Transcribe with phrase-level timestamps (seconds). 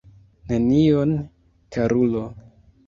[0.51, 1.11] Nenion,
[1.77, 2.25] karulo.